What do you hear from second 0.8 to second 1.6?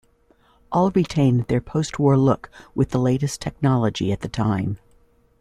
retained